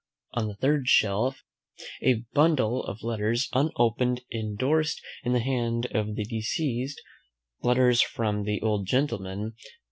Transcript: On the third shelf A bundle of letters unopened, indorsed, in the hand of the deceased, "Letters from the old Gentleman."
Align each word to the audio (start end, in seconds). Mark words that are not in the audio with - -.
On 0.33 0.47
the 0.47 0.55
third 0.55 0.87
shelf 0.87 1.43
A 2.01 2.23
bundle 2.33 2.83
of 2.85 3.03
letters 3.03 3.49
unopened, 3.53 4.23
indorsed, 4.31 4.99
in 5.23 5.33
the 5.33 5.39
hand 5.41 5.85
of 5.91 6.15
the 6.15 6.23
deceased, 6.25 6.99
"Letters 7.61 8.01
from 8.01 8.41
the 8.41 8.59
old 8.61 8.87
Gentleman." 8.87 9.53